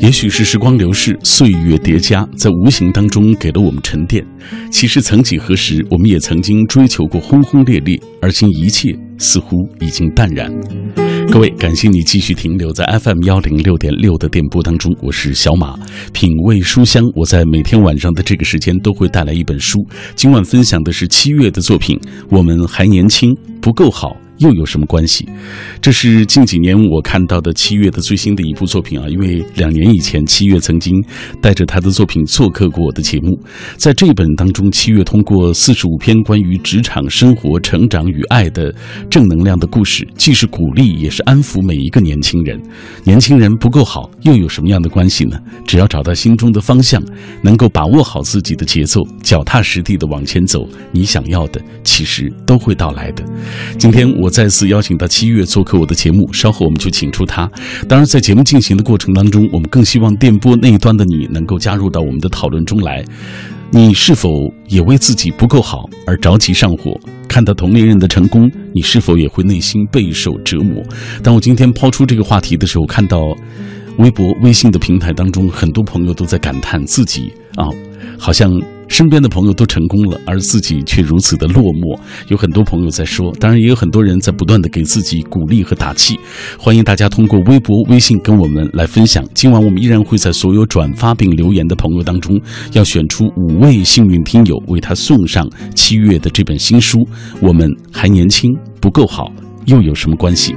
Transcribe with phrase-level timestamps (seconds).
[0.00, 4.24] 也许是时光流逝，岁月叠加，在无形当中给了我们沉淀。
[4.70, 10.50] 其实曾几何时，我们也曾经追求过轰轰烈烈，而今一切似乎已经淡然。
[11.30, 15.78] 各位，感谢你继续停留在 FM 幺零六点六的电波当中，我是小马，
[16.14, 17.04] 品味书香。
[17.14, 19.78] 我在每天晚上的这个时间都会带来一本书，
[20.14, 22.00] 今晚分享的是七月的作品。
[22.30, 24.16] 我们还年轻，不够好。
[24.38, 25.28] 又有什么关系？
[25.80, 29.08] 这是近几年我看到的七月的最新的一部作品啊！
[29.08, 30.94] 因为两年以前，七月曾经
[31.40, 33.36] 带着他的作品做客过我的节目。
[33.76, 38.72] 在这本当中，七月通过四十五篇关于职场生活、成长与爱的
[39.10, 42.60] 正能量的故事，既是鼓励，也是安抚每一个年轻人。
[43.02, 45.36] 年轻人不够好，又有什么样的关系呢？
[45.66, 47.02] 只要找到心中的方向，
[47.42, 53.24] 能够把握好自己的节奏，脚踏实地的往前走，你想要的其实都会到来的。
[53.76, 54.27] 今天我。
[54.28, 57.50] 我再次邀请到七月做客我的节目，稍后我们就请出他。
[57.88, 63.02] 当然，在节目进行的过程当中，我们更希望电波那一端的你能够加入到我们的讨论中来。
[63.70, 64.28] 你是否
[64.66, 66.94] 也为自己不够好而着急上火？
[67.26, 70.84] 看到同龄人的成功，你是否也会内心备受折磨？
[71.22, 73.34] 当我今天抛出这个话题的时候，看到
[73.96, 77.64] 微博、微信的平台当中，很多朋友都在感叹自己啊，
[78.18, 78.52] 好像。
[78.88, 81.98] 身边的朋友都成功了，而自己却如此的落寞。
[82.28, 86.18] 有很多朋友在说，当然也有很多人在不断的给自己鼓励和打气。
[86.58, 89.24] 欢迎大家通过微博、微信跟我们来分享。
[89.34, 92.40] 今晚我们依然会在所有转发并留言的朋友当中，
[92.72, 97.06] 要选出五位幸运听友，为他送上七月的这本新书。
[97.40, 99.30] 我们还年轻，不够好，
[99.66, 100.54] 又有什么关系？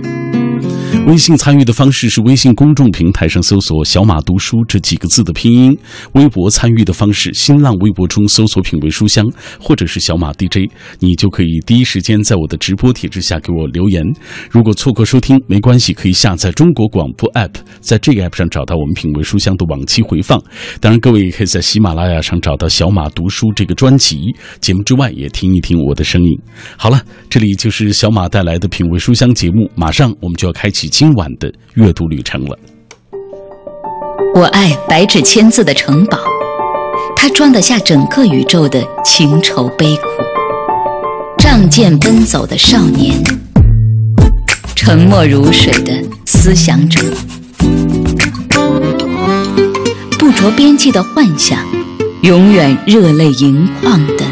[1.07, 5.73] 微信参与的方式是微信公众平台上搜索“小马读书”这几个字的拼音；
[6.13, 9.25] 微博参与的方式，新浪微博中搜索“品味书香”
[9.59, 14.01] 或者是“小马 DJ”，你就可以第一时间在我的直播帖之下给我留言。
[14.49, 20.41] 如果错过收听没关系，可以下载中国广播 app，在这个 app 上找到我们“品味书香”的往期回放。
[20.79, 26.39] 当然，各位也可以在喜马拉雅上找到“小马读书”这个专辑，节目之外也听一听我的声音。
[26.77, 30.90] 好了，这里就是小马带来的“品味书香”节目，马上我们就要开启。
[30.91, 32.59] 今晚的阅读旅程了。
[34.35, 36.19] 我爱白纸千字的城堡，
[37.15, 40.03] 它装得下整个宇宙的情愁悲苦。
[41.39, 43.15] 仗剑奔走的少年，
[44.75, 45.93] 沉默如水的
[46.25, 47.01] 思想者，
[50.19, 51.57] 不着边际的幻想，
[52.21, 54.25] 永远热泪盈眶的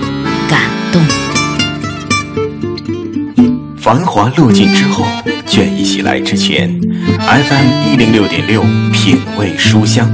[3.89, 5.03] 繁华落尽之后。
[5.47, 6.69] 倦意袭来之前
[7.17, 8.61] ，FM 一零六点六
[8.93, 10.07] 品味书香，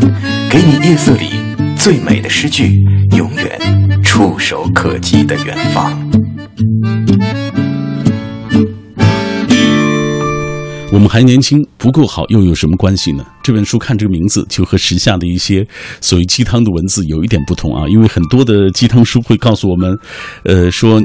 [0.49, 1.31] 给你夜色里
[1.75, 2.71] 最美的诗句，
[3.17, 5.91] 永远触手可及的远方。
[10.93, 13.25] 我们还年轻，不够好，又有什么关系呢？
[13.43, 15.67] 这本书看这个名字，就和时下的一些
[15.99, 19.93] 所谓鸡汤的文字有一点不同啊，因为很多的鸡汤书会告诉我们，
[20.45, 21.03] 呃，说。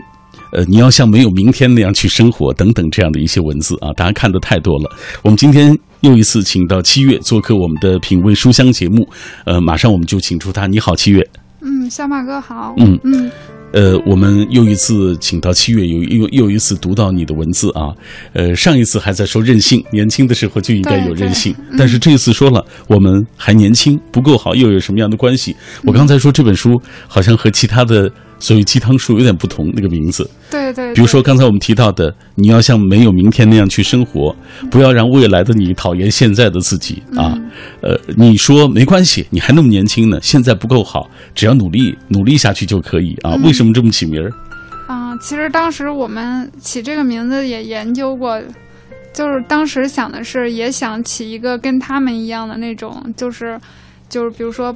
[0.52, 4.90] 呃，你要像没有明天那样去生活，等等这样的一些文字啊，大家看的太多了。
[5.22, 9.08] 我们今天又一次请到七月做客我们的品味书香节目，
[9.44, 10.66] 呃，马上我们就请出他。
[10.66, 11.26] 你好，七月。
[11.62, 12.74] 嗯，小马哥好。
[12.78, 13.30] 嗯嗯。
[13.72, 17.94] 呃，我们又一次请到七月，又又又一次读到你的文字啊。
[18.32, 25.54] 呃，上一次还在说任性，年轻的时候就应该有任性，但是这一次说了，我们还年轻，不够好，又有什么样的关系？
[25.84, 28.10] 我刚才说这本书好像和其他的。
[28.40, 30.28] 所以鸡汤书有点不同，那个名字。
[30.50, 30.92] 对对。
[30.94, 34.34] 比如说刚才我们提到的，你要像没有明天那样去生活，
[34.70, 37.38] 不要让未来的你讨厌现在的自己啊。
[37.82, 43.36] 呃，你说没关系，你还那么年轻呢，现在不够好，只要努力努力下去就可以啊。
[43.44, 44.32] 为什么这么起名儿？
[44.88, 48.40] 啊，其实当时我们起这个名字也研究过，
[49.14, 53.60] 就是当时想的是，也想起一个跟他们一样的那种，就是。
[54.10, 54.70] 就是比如说，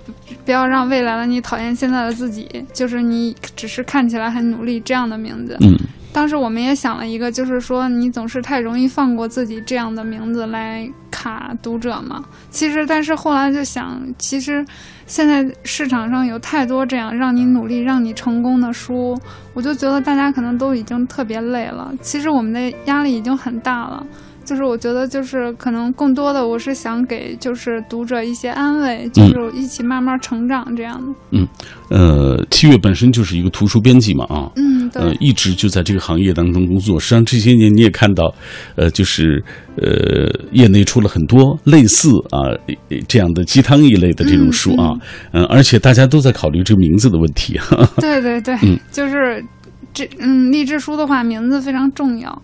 [0.46, 2.48] 不要让未来的你讨厌现在的自己。
[2.72, 5.58] 就是你只是看起来很努力这样的名字。
[5.60, 5.76] 嗯。
[6.12, 12.24] 当时我们也想了一个，就是说你总是太容易放过自己这样的名字来卡读者嘛。
[12.50, 14.64] 其实，但是后来就想，其实
[15.08, 19.20] 现在市场上有太多这样让你努力、让你成功的书，
[19.54, 21.92] 我就觉得大家可能都已经特别累了。
[22.00, 24.06] 其实我们的压力已经很大了。
[24.44, 31.14] 就是我觉得，就是可能更多的，我是想给就是读者一些安慰，就是一起慢慢成长这样的。
[31.30, 31.48] 嗯，
[31.90, 37.00] 呃，七月本身就是一个图书编辑嘛，啊，嗯，对，一直就在这个行业当中工作。
[37.00, 38.32] 实际上这些年你也看到，
[38.76, 39.42] 呃，就是
[39.76, 42.38] 呃，业内出了很多类似啊
[43.08, 44.92] 这样的鸡汤一类的这种书啊，
[45.32, 47.58] 嗯，而且大家都在考虑这个名字的问题。
[47.96, 48.56] 对对对，
[48.92, 49.44] 就是
[49.92, 52.42] 这嗯，励志书的话，名字非常重要。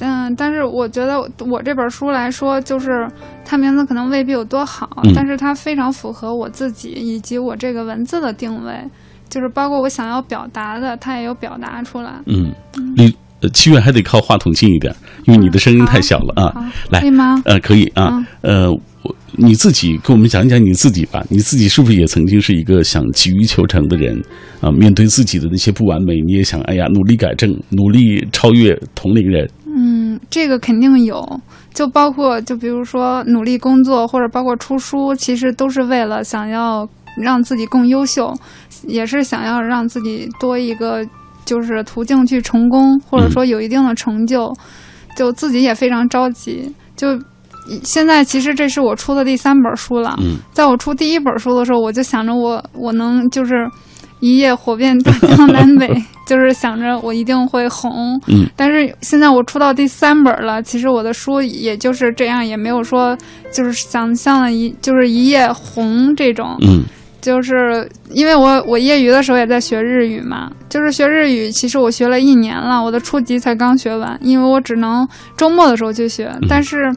[0.00, 3.08] 嗯，但是我觉得我这本书来说，就是
[3.44, 8.74] 它名字可能未必有多好，嗯但是它非常符合我自己以及我这个文字的定位，
[9.28, 12.10] 就是包括我想要表达的，它也有表达出来。
[12.26, 12.52] 嗯，
[12.96, 14.92] 李呃七月还得靠话筒近一点，
[15.26, 16.72] 因为你的声音太小了啊。
[16.90, 17.42] 来可以吗？
[17.44, 21.24] 呃，可以啊，呃，我你自己跟我们讲一讲你自己吧。
[21.28, 24.20] 你自己是不是也曾经是一个想急于求成的人
[24.60, 24.70] 啊？
[24.70, 29.48] 面对自己的那些不完美，你也想哎呀，努力改正，努力超越同龄人。
[30.12, 31.40] 嗯，这个肯定有，
[31.72, 38.34] 就包括就比如说努力工作，或者包括出书，其实都是为了想要让自己更优秀，
[38.86, 41.06] 也是想要让自己多一个
[41.44, 44.52] 就是途径去成功，或者说有一定的成就，
[45.16, 46.72] 就自己也非常着急。
[46.96, 47.18] 就
[47.84, 50.36] 现在其实这是我出的第三本书了，嗯。
[50.52, 53.68] 在我出第一本书的时候，我就想着我我能就是
[54.20, 55.88] 一夜火遍大江南北，
[56.26, 58.20] 就是想着我一定会红。
[58.28, 63.16] 嗯，但是现在我出到第三本了，其实我的书也就是这样，也没有说
[63.52, 66.56] 就是想象的一就是一夜红这种。
[66.62, 66.82] 嗯
[67.22, 76.92] 就是因为我我业余的时候也在学日语嘛，就是学日语，其实我学了一年了，我的初级才刚学完，因为我只能周末的时候去学，但是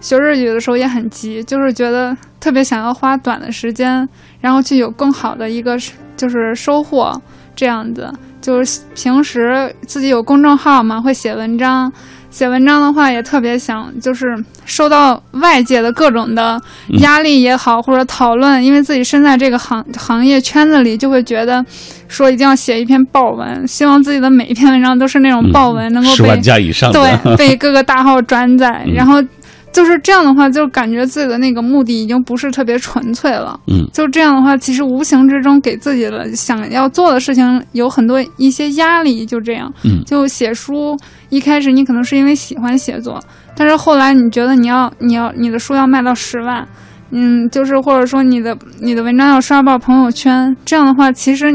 [0.00, 4.08] 学日语的时候也很急，就是觉得特别想要花短的时间，
[4.40, 5.78] 然后去有更好的一个
[6.16, 7.12] 就是收获，
[7.54, 8.12] 这样子。
[8.40, 11.92] 就是平时自己有公众号嘛，会写文章，
[12.30, 16.60] 写文章的话也特别想，就是受到外界的各种的
[17.00, 21.64] 压力也好，或者讨论，因为自己身在这个行行业圈子里，就会觉得
[22.06, 26.90] 说一定要写一篇爆文，希望自己的每一篇文章都是那种爆文，能够被十万加以上。
[26.92, 29.22] 对被各个大号转载，嗯然后
[29.72, 33.58] 就是这样的话，就感觉自己的那个目的已经不是特别纯粹了。
[33.66, 39.72] 嗯就这样的话，其实无形之中给自己的想要做的事情有很多一些压力，就这样。
[39.84, 40.96] 嗯就写书，
[41.28, 43.22] 一开始你可能是因为喜欢写作，
[43.56, 46.66] 但是后来你觉得你要你要你的书要卖到十万，
[47.10, 51.46] 嗯，就是或者说你的你的文章要刷爆朋友圈，这样的话，其实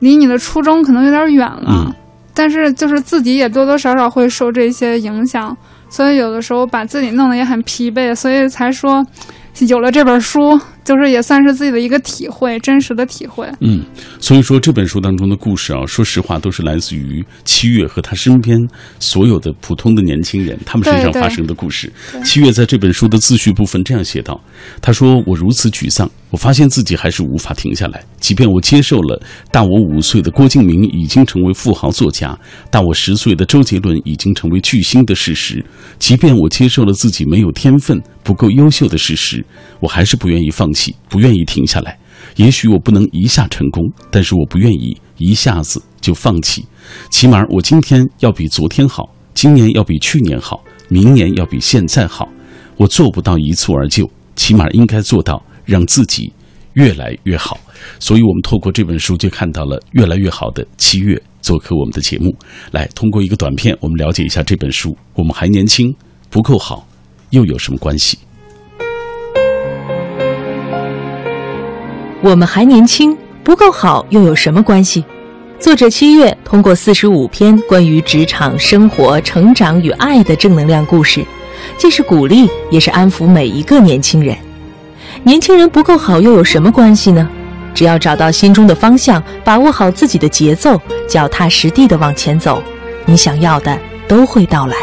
[0.00, 1.66] 离你的初衷可能有点远了。
[1.68, 1.94] 嗯
[2.34, 5.56] 但是就是自己也多多少少会受这些影响，
[5.88, 9.06] 所以有的时候把自己弄得也很疲惫，所以才说
[9.66, 10.58] 有了这本书，
[10.88, 13.46] 就是也算是自己的一个体会，真实的体会。
[13.60, 13.84] 嗯，
[14.18, 18.58] 所以说这本书当中的故事啊，说实话都是来自于七月和他身边
[18.98, 21.92] 所有的普通的年轻人他们身上发生的故事。
[22.24, 24.40] 七月在这本书的自序部分这样写道
[24.80, 28.02] ：“他说我如此沮丧，我发现自己还是无法停下来。
[28.18, 29.20] 即便我接受了
[29.52, 32.34] 大我五岁的郭敬明已经成为富豪作家，
[32.70, 35.62] 大我十岁的周杰伦已经成为巨星的事实，
[35.98, 39.44] 即便我接受了自己没有天分、不够优秀的事实，
[39.80, 40.77] 我还是不愿意放弃，
[41.08, 41.98] 不愿意停下来。
[42.36, 46.64] 也许我不能一下成功，但是我不愿意一下子就放弃。
[47.10, 52.28] 起码我今天要比昨天好，今年要比去年好，明年要比现在好。
[52.76, 56.32] 我做不到一蹴而就，起码应该做到让自己
[56.74, 57.58] 越来越好。
[57.98, 62.32] 所以，我们透过这本书就看到了越来越好的七月做客我们的节目。
[62.70, 64.96] 来，通过一个短片，我们了解一下这本书。
[65.14, 65.92] 我们还年轻，
[66.30, 66.86] 不够好，
[67.30, 68.16] 又有什么关系？
[72.20, 75.04] 我们还年轻，不够好又有什么关系？
[75.60, 81.24] 作者七月通过四十五篇关于职场、生活、成长与爱的正能量故事，
[81.76, 84.36] 既是鼓励，也是安抚每一个年轻人。
[85.22, 87.28] 年轻人不够好又有什么关系呢？
[87.72, 92.60] 只要找到心中的方向，把握好自己的节奏，脚踏实地的往前走，
[93.04, 94.76] 你想要的都会到来。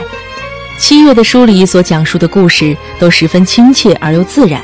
[0.77, 4.61] 七月的书里所讲述的故事都十分亲切而又自然，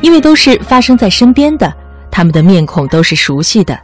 [0.00, 1.70] 因为都是发生在身边的。
[2.16, 3.78] 他们的面孔都是熟悉的，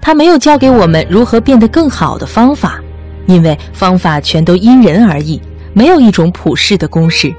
[0.00, 2.80] 他没有教给我们如何变得更好的方法，
[3.26, 5.38] 因为方法全都因人而异，
[5.74, 7.34] 没有一种普世的公式。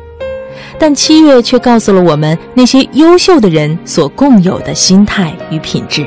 [0.77, 6.05] 但七月却告诉了我们那些优秀的人所共有的心态与品质。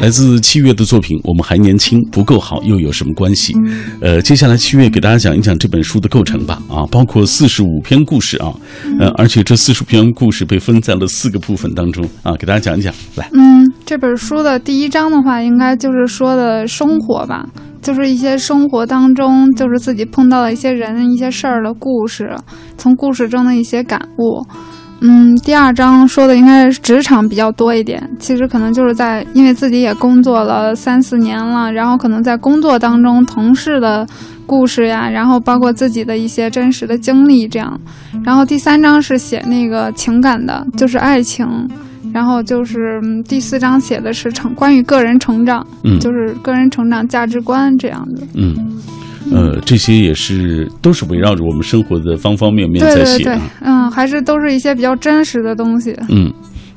[0.00, 3.54] 来自七月的作品，我们还年轻，不够好，又有什么关系？
[4.00, 6.60] 呃，接下来七月给大家讲一讲这本书的构成吧。
[6.70, 8.50] 啊，包括四十五篇故事啊，
[8.98, 12.94] 呃，而且这四十篇故事被分在了四个部分当中啊，给大家讲一讲。
[13.16, 17.46] 来，嗯，这本书的第一章的话，应该就是说的生活吧，
[17.82, 22.34] 就是一些生活当中，就是自己碰到的一些人、一些事儿的故事，
[22.78, 24.46] 从故事中的一些感悟。
[25.02, 34.06] 嗯，第二章说的应该是职场比较多一点，其实可能就是在因为自己也工作了三四年了，然后可能在工作当中同事的
[34.46, 37.80] 故事呀，然后包括自己的一些真实的经历这样。
[38.22, 41.46] 然后第三章是写那个情感的，就是爱情。
[42.12, 48.26] 然后就是嗯第四章写的是成关于个人成长，嗯就是个人成长价值观这样子。
[48.34, 48.52] 嗯，
[49.32, 55.94] 呃，这些也是都是围绕着我们生活的方方面面对对对在写啊。，嗯，还是都是一些比较真实的东西。
[56.08, 56.32] 嗯，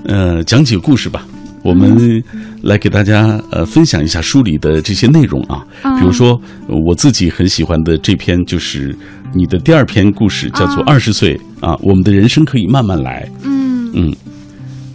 [0.05, 1.25] 呃，讲几个故事吧。
[1.63, 2.21] 我们
[2.61, 6.31] 来给大家呃分享一下书里的这些内容啊，嗯比如说
[6.67, 8.93] 呃我自己很喜欢的这篇就是
[9.33, 13.25] 你的第二篇故事，叫做《啊二十岁啊，我们的人生可以慢慢来》。
[13.45, 14.13] 嗯，嗯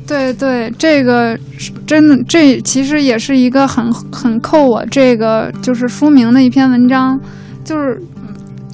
[0.09, 1.39] 对对，这个
[1.87, 7.21] 真的，这其实也是一个很很扣我这个就是书名的一篇文章，
[7.63, 8.03] 就是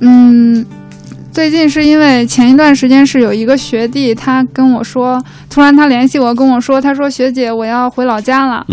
[0.00, 0.64] 嗯。
[1.32, 8.64] 最近是因为前一段时间是有一个学弟，他跟我说，突然他联系我跟我说，他说学姐我要回老家了，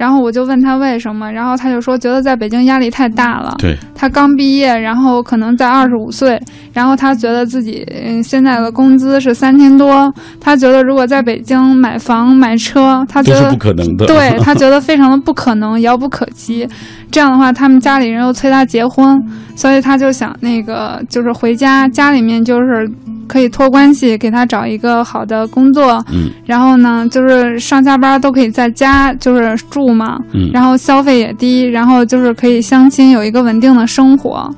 [0.00, 6.40] 然后我就问他为什么，然后他就说觉得在北京压力太大了，对，他刚毕业，然后可能在二十五岁，
[6.72, 14.06] 然后他觉得自己嗯现在的工资是三千多，他觉得如果在北京买房买车，他觉得是不可能的。
[14.06, 16.66] 对他觉得非常的不可能，遥不可及。
[17.10, 19.22] 这样的话，他们家里人又催他结婚，
[19.54, 22.90] 所以他就想那个就是回家，家里面就是
[23.30, 26.28] 可以托关系给他找一个好的工作，嗯。
[26.44, 34.52] 然后呢，就是上下班都可以在家就是住嘛，嗯，然后消费也低，然后就是可以相亲，有一个稳定的生活，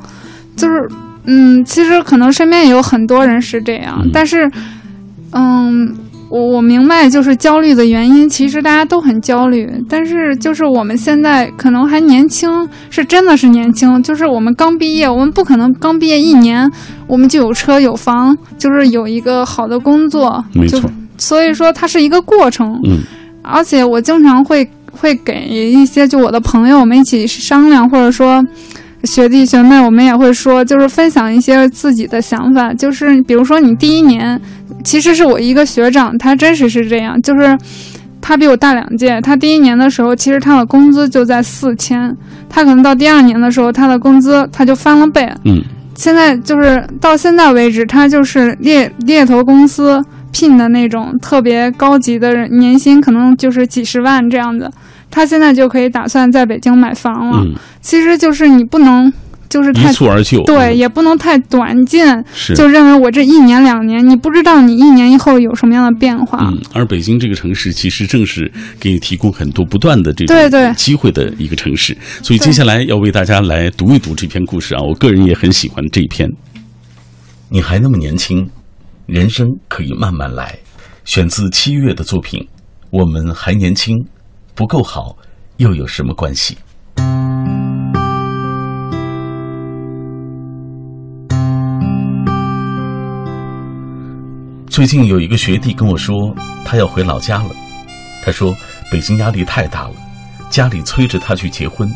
[0.57, 0.88] 就是
[1.26, 4.11] 嗯，其实可能身边也有很多人是这样，嗯。
[4.11, 4.50] 但是
[5.33, 5.95] 嗯。
[6.33, 16.67] 我我明白，就是焦虑的原因，其实大家都很焦虑，但是就是我们现在可能还年轻，是真的是年轻，就是我们刚毕业，我们不可能刚毕业一年，
[17.07, 20.81] 我们就有车有房，就是有一个好的工作，没错。
[20.81, 23.01] 就所以说它是一个过程，嗯。
[23.43, 28.43] 而且我经常会会给一些就我的朋友，我们一起商量，或者说
[29.05, 32.73] 学弟学妹，我们也会说，就是分享一些自己的想法。
[32.75, 34.41] 就是比如说你第一年，
[34.85, 37.57] 其实是我一个学长，他真实是这样，就是
[38.21, 42.17] 他比我大两届，他第一年的时候，其实他的工资就在四千，
[42.49, 45.29] 他可能到第二年的时候，他的工资他就翻了倍。
[45.45, 45.63] 嗯
[45.95, 54.71] 现在就是到现在为止，他就是猎猎头公司聘的那种特别高级的人，年薪可能就是几十万这样子。
[55.12, 57.45] 他现在就可以打算在北京买房了。
[57.45, 59.12] 嗯，其实就是你不能
[59.49, 60.42] 就是一太蹴而就。
[60.45, 66.38] 对，嗯也不能太短见，是就认为我这一年两年，你不知道你一年以后有什么样的变化。
[66.42, 68.50] 嗯，而北京这个城市其实正是
[68.81, 76.26] 给你提供很多不断的这种机会的一个城市，所以接下来要为大家来读一读这篇故事啊，我个人也很喜欢这一篇。
[77.50, 78.49] 你还那么年轻，
[79.04, 80.59] 人生可以慢慢来。
[81.04, 82.40] 选自七月的作品
[82.90, 83.95] 《我们还年轻，
[84.55, 85.17] 不够好，
[85.57, 86.59] 又有什么关系》？
[94.69, 97.51] 最近有一个学弟跟我说，他要回老家了。
[98.23, 98.55] 他说
[98.91, 99.95] 北京压力太大了，
[100.51, 101.91] 家里催着他去结婚。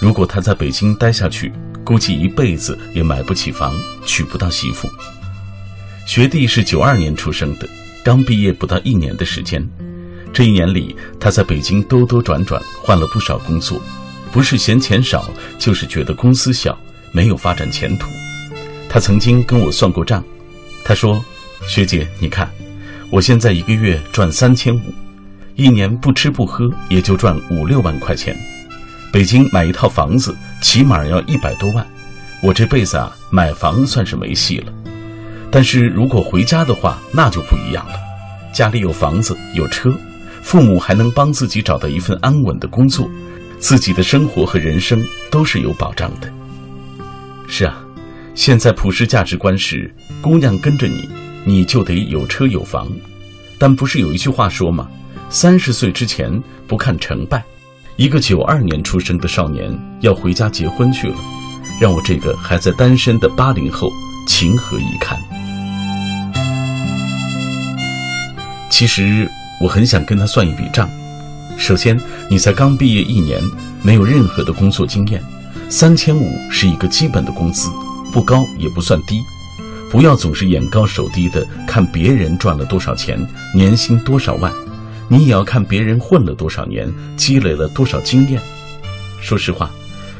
[0.00, 1.52] 如果他在北京待下去，
[1.84, 3.74] 估计一辈子也买不起房，
[4.06, 4.88] 娶不到媳妇。
[6.06, 7.68] 学弟是九二年出生的，
[8.04, 9.68] 刚毕业不到一年的时间。
[10.32, 13.80] 这一年里，他在北京兜兜转转，换了不少工作，
[14.30, 16.78] 不是嫌钱少，就是觉得公司小，
[17.12, 18.08] 没有发展前途。
[18.88, 20.22] 他曾经跟我算过账，
[20.84, 21.22] 他说
[21.68, 22.48] ：“学姐，你看，
[23.10, 24.94] 我现在一个月赚三千五，
[25.56, 28.36] 一年不吃不喝也就赚五六万块钱。
[29.12, 31.84] 北京买一套房子起码要一百多万，
[32.42, 34.72] 我这辈子啊买房算是没戏了。
[35.50, 37.94] 但是如果回家的话，那就不一样了，
[38.54, 39.90] 家里有房子有车，
[40.48, 43.06] 父母还能帮自己找到一份安稳的工作，
[43.58, 46.32] 自己的生活和人生都是有保障的。
[47.46, 47.84] 是啊，
[48.34, 51.06] 现在普世价值观是姑娘跟着你，
[51.44, 52.90] 你就得有车有房。
[53.58, 54.88] 但不是有一句话说吗？
[55.28, 57.44] 三十岁之前不看成败。
[57.96, 61.16] 一个九二年出生的少年要回家结婚去了，
[61.78, 63.92] 让我这个还在单身的八零后
[64.26, 65.18] 情何以堪？
[68.70, 69.28] 其实
[69.60, 70.88] 我很想跟他算一笔账。
[71.56, 72.00] 首先，
[72.30, 73.42] 你才刚毕业一年，
[73.82, 75.22] 没有任何的工作经验，
[75.68, 77.68] 三千五是一个基本的工资，
[78.12, 79.20] 不高也不算低。
[79.90, 83.18] 不要总是眼高手低的看别人赚了多少钱，
[83.54, 84.52] 年薪多少万，
[85.08, 88.40] 你也要看别人混了多少年，积累了多少经验。
[89.20, 89.70] 说实话，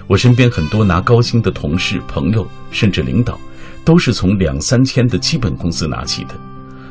[0.07, 3.39] 我身边很多拿高薪的同事、朋友，甚至领导，
[3.85, 6.31] 都是从两三千的基本工资拿起的。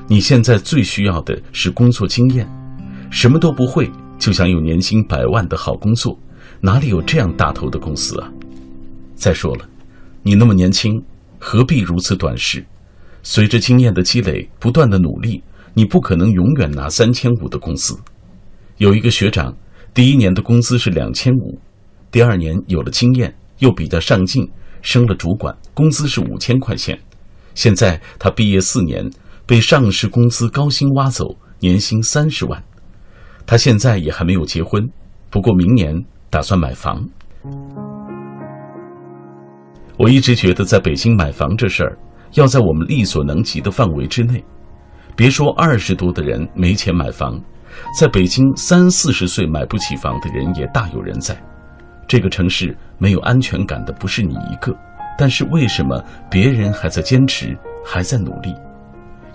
[0.10, 2.50] 你现在最需要的是工作经验，
[3.12, 6.18] 什么都不会就想有年薪百万的好工作，
[6.62, 8.32] 哪里有这样大头的公司啊？
[9.16, 9.68] 再说了，
[10.24, 11.04] 你那么年轻，
[11.38, 12.66] 何必如此短视？
[13.22, 17.94] 随着经验的积累，不断的努力，你不可能永远拿三千五的工资。
[18.78, 19.54] 有一个学长，
[19.94, 21.60] 第一年的工资是两千五，
[22.10, 24.50] 第二年有了经验，又比较上进，
[24.82, 26.98] 升了主管，工资是五千块钱。
[27.56, 29.10] 现在他毕业四年，
[29.48, 31.26] 被上市公司高薪挖走，
[31.60, 32.62] 年薪三十万。
[33.46, 34.86] 他现在也还没有结婚，
[35.30, 35.96] 不过明年
[36.30, 37.08] 打算买房。
[39.98, 41.98] 我一直觉得，在北京买房这事儿，
[42.34, 44.44] 要在我们力所能及的范围之内。
[45.16, 47.42] 别说二十多的人没钱买房，
[47.98, 51.42] 在北京三四十岁买不起房的人也大有人在。
[52.06, 54.76] 这个城市没有安全感的不是你一个，
[55.18, 58.54] 但是为什么别人还在坚持，还在努力？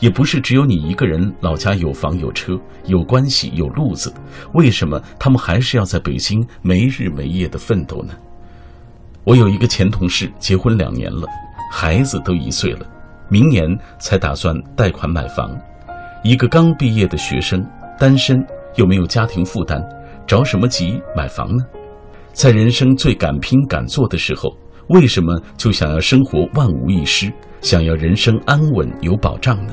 [0.02, 4.12] 也不是只有你一个人，老家有房有车有关系有路子，
[4.52, 8.12] 为什么他们还是要在北京没日没夜的奋斗呢？
[9.22, 11.24] 我有一个前同事，结婚两年了，
[11.70, 12.86] 孩子都一岁了，
[13.28, 13.64] 明年
[14.00, 15.56] 才打算贷款买房。
[16.24, 17.64] 一个刚毕业的学生，
[17.96, 18.44] 单身
[18.74, 19.80] 又没有家庭负担，
[20.26, 21.64] 着什么急买房呢？
[22.32, 24.52] 在人生最敢拼敢做的时候，
[24.88, 29.72] 为什么就想要生活万无一失，想要人生安稳有保障呢？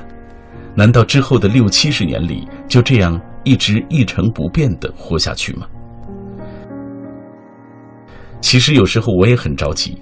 [0.80, 5.68] 难道之后的六七十年里，就这样一直一成不变的活下去吗？
[8.40, 10.02] 其实有时候我也很着急。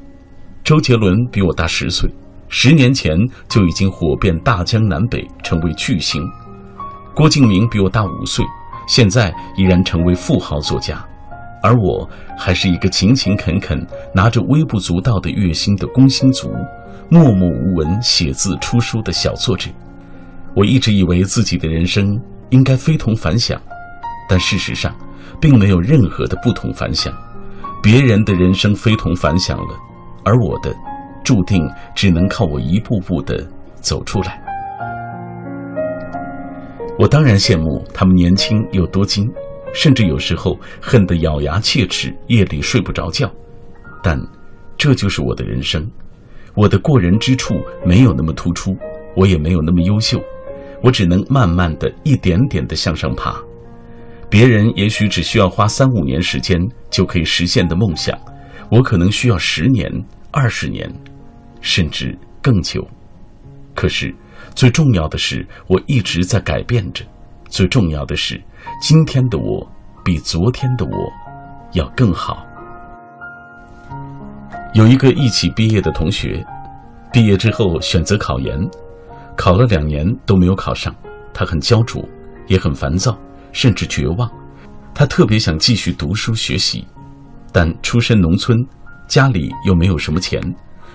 [0.63, 2.07] 周杰伦比我大十岁，
[2.47, 3.17] 十年前
[3.49, 6.21] 就已经火遍大江南北，成为巨星。
[7.15, 8.45] 郭敬明比我大五岁，
[8.87, 11.03] 现在依然成为富豪作家，
[11.63, 12.07] 而我
[12.37, 16.51] 还是一个勤勤恳恳、拿着微不足道的月薪的工薪族，
[17.09, 19.71] 默默无闻写字出书的小作者。
[20.57, 23.61] 我一直以为自己的人生应该非同凡响，
[24.27, 24.91] 但事实上，
[25.39, 27.13] 并没有任何的不同凡响。
[27.79, 29.77] 别人的人生非同凡响了，
[30.23, 30.75] 而我的，
[31.23, 33.47] 注定只能靠我一步步的
[33.81, 34.43] 走出来。
[36.97, 39.29] 我当然羡慕他们年轻又多金，
[39.75, 43.31] 甚至有时候恨得咬牙切齿，夜里睡不着觉。
[44.01, 44.19] 但，
[44.75, 45.87] 这就是我的人生。
[46.55, 48.75] 我的过人之处没有那么突出，
[49.15, 50.19] 我也没有那么优秀，
[50.81, 53.35] 我只能慢慢的一点点的向上爬。
[54.29, 56.59] 别人也许只需要花三五年时间
[56.89, 58.17] 就可以实现的梦想，
[58.69, 59.89] 我可能需要十年、
[60.31, 60.93] 二十年，
[61.61, 62.85] 甚至更久。
[63.73, 64.13] 可是，
[64.53, 67.05] 最重要的是，我一直在改变着。
[67.47, 68.41] 最重要的是，
[68.81, 69.65] 今天的我
[70.03, 71.11] 比昨天的我
[71.71, 72.45] 要更好。
[74.73, 76.45] 有一个一起毕业的同学，
[77.13, 78.59] 毕业之后选择考研，
[79.37, 80.93] 考了两年都没有考上，
[81.33, 82.03] 他很焦灼，
[82.47, 83.17] 也很烦躁。
[83.53, 84.29] 甚至绝望，
[84.93, 86.85] 他特别想继续读书学习，
[87.51, 88.55] 但出身农村，
[89.07, 90.39] 家里又没有什么钱，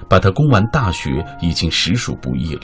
[0.09, 2.63] 把他供完大学已经实属不易了。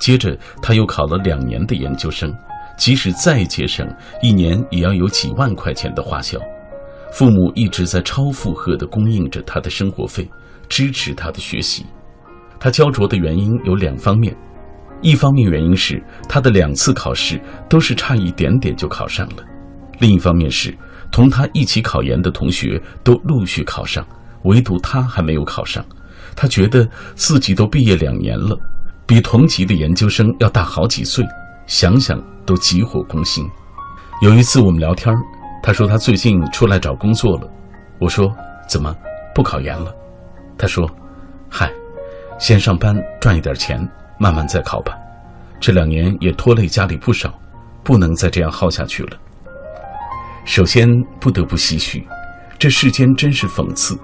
[0.00, 2.34] 接着他又考了两年的研究生，
[2.76, 3.86] 即使再节省，
[4.22, 6.36] 一年也要有几万块钱的花销。
[7.12, 10.28] 父母一直在超负荷地供应着他的生活费，
[10.68, 11.86] 支持他的学习。
[12.58, 14.34] 他焦灼的原因有两方面。
[15.00, 19.44] 一方面原因是他的两次考试都是差一点点就考上了，
[20.00, 20.76] 另一方面是
[21.10, 24.06] 同他一起考研的同学都陆续考上，
[24.42, 25.84] 唯独他还没有考上。
[26.34, 28.56] 他觉得自己都毕业两年了，
[29.06, 31.24] 比同级的研究生要大好几岁，
[31.66, 33.48] 想想都急火攻心。
[34.20, 35.14] 有一次我们聊天，
[35.62, 37.48] 他说他最近出来找工作了，
[38.00, 38.32] 我说
[38.68, 38.94] 怎么
[39.34, 39.92] 不考研了？
[40.56, 40.88] 他说，
[41.48, 41.72] 嗨，
[42.38, 43.80] 先上班赚一点钱。
[44.18, 44.98] 慢慢再考吧，
[45.60, 47.32] 这两年也拖累家里不少，
[47.84, 49.16] 不能再这样耗下去了。
[50.44, 50.88] 首先
[51.20, 52.06] 不得不唏嘘，
[52.58, 53.98] 这世间真是讽刺，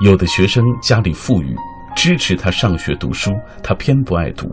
[0.00, 1.54] 有的学生家里富裕，
[1.94, 3.30] 支持他上学读书，
[3.62, 4.48] 他偏不爱读；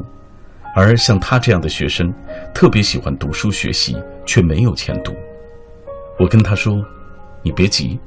[0.76, 2.14] 而像他这样的学生，
[2.54, 5.14] 特别喜欢读书学习，却没有钱读。
[6.20, 6.76] 我跟他说
[7.42, 8.00] ：“你别急，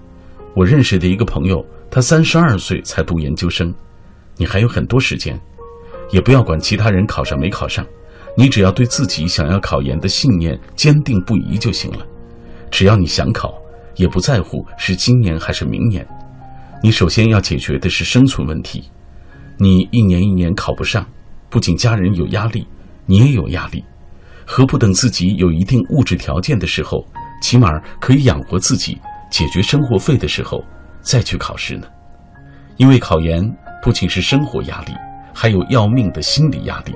[0.55, 3.75] 我认识的一个朋友，他三十二岁才读研究生，
[4.37, 5.37] 你还有很多时间。”
[6.11, 7.85] 也不要管其他人考上没考上，
[8.37, 12.07] 你只要对自己想要考研的信念坚定不移就行了。
[12.71, 13.55] 只要你想考，
[13.97, 16.07] 也不在乎是今年还是明年。
[16.83, 18.91] 你首先要解决的是生存问题。
[19.59, 21.07] 你一年一年考不上，
[21.49, 22.67] 不仅家人有压力，
[23.07, 23.83] 你也有压力。
[24.45, 27.05] 何不等自己有一定物质条件的时候，
[27.41, 28.99] 起码可以养活自己、
[29.31, 30.63] 解决生活费的时候，
[31.01, 31.87] 再去考试呢？
[32.77, 33.43] 因为考研
[33.83, 34.93] 不仅是生活压力。
[35.39, 36.95] 还有要命的心理压力，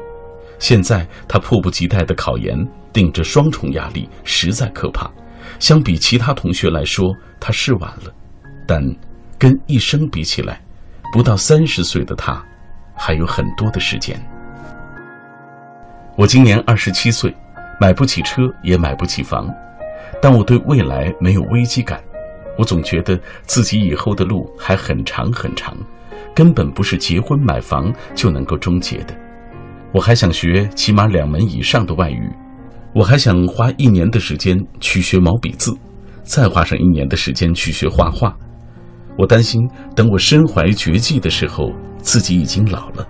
[0.59, 5.11] 现在他迫不及待的考研，顶着双重压力，实在可怕。
[5.59, 8.11] 相比其他同学来说，他是晚了，
[8.67, 8.83] 但
[9.39, 10.59] 跟一生比起来，
[11.13, 12.43] 不到三十岁的他，
[12.97, 14.19] 还有很多的时间。
[16.17, 17.37] 我今年二十七岁，
[17.79, 19.55] 买不起车，也买不起房，
[20.23, 22.03] 但我对未来没有危机感。
[22.57, 25.77] 我总觉得自己以后的路还很长很长，
[26.35, 29.15] 根本不是结婚买房就能够终结的。
[29.93, 32.31] 我还想学起码两门以上的外语，
[32.95, 35.77] 我还想花一年的时间去学毛笔字，
[36.23, 38.37] 再花上一年的时间去学画画。
[39.19, 39.61] 我担心
[39.95, 43.07] 等我身怀绝技的时候，自己已经老了。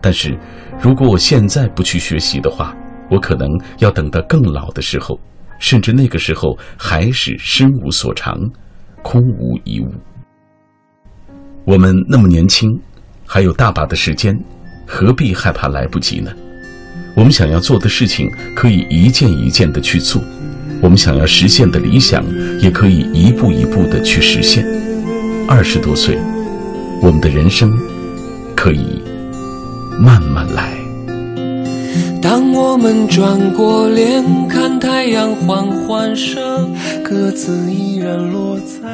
[0.00, 0.38] 但是，
[0.80, 2.76] 如果我现在不去学习的话，
[3.10, 5.18] 我可能要等到更老的时候，
[5.58, 8.38] 甚至那个时候还是身无所长，
[9.02, 9.88] 空无一物。
[11.68, 12.80] 我们那么年轻，
[13.26, 14.34] 还有大把的时间。
[14.86, 16.30] 何必害怕来不及呢？
[17.14, 18.26] 我们想要做的事情，
[18.56, 20.22] 可以一件一件的去做；
[20.80, 22.24] 我们想要实现的理想，
[22.58, 24.64] 也可以一步一步的去实现。
[25.46, 26.16] 二十多岁，
[27.02, 27.70] 我们的人生
[28.56, 29.02] 可以
[30.00, 30.72] 慢慢来。
[32.22, 38.87] 当我们转过脸，看太阳缓缓升，各自依然落在。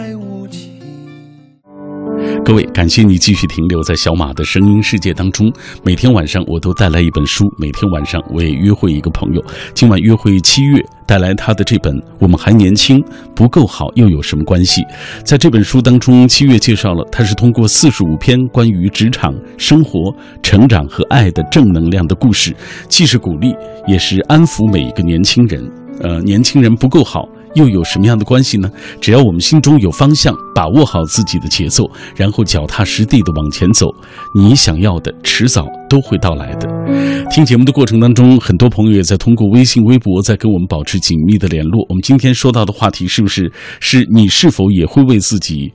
[2.44, 5.50] 各位，感谢你继续停留在小马的声音世界当中。
[5.82, 9.42] 每天晚上我都带来一本书，每天晚上我也约会一个朋友。
[9.72, 13.02] 今晚约会七月，带来他的这本《我们还年轻，
[13.34, 14.82] 不够好又有什么关系》。
[15.24, 22.54] 在这本书当中，七月介绍了他是通过四十五篇关于职场、生活、成长和爱的正能量的故事，
[22.88, 23.54] 既是鼓励，
[23.86, 25.66] 也是安抚每一个年轻人。
[26.00, 27.26] 呃，年轻人不够好。
[27.54, 28.70] 又有什么样的关系呢？
[29.00, 31.84] 只要我们心中有方向，把握好自己的节奏，
[32.16, 33.86] 然后脚踏实地的往前走，
[34.34, 36.68] 你想要的迟早都会到来的。
[37.30, 41.84] 听节目的过程当中，很多朋友也在通过微信、微博在跟我们保持紧密的联络。
[41.88, 45.72] 我们今天说到的话题是不是是你是否也会为自己？